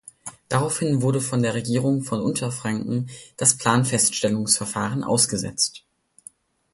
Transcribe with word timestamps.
Daraufhin 0.49 1.03
wurde 1.03 1.21
von 1.21 1.43
der 1.43 1.53
Regierung 1.53 2.01
von 2.01 2.21
Unterfranken 2.21 3.07
das 3.37 3.59
Planfeststellungsverfahren 3.59 5.03
ausgesetzt. 5.03 5.85